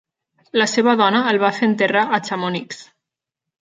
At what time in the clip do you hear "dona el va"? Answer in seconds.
1.03-1.53